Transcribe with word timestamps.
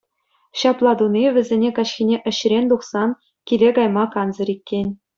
Ҫапла 0.61 0.93
туни 1.01 1.21
вӗсене 1.35 1.69
каҫхине 1.81 2.17
ӗҫрен 2.29 2.65
тухсан 2.75 3.09
киле 3.49 3.69
кайма 3.81 4.05
кансӗр 4.21 4.49
иккен. 4.61 4.87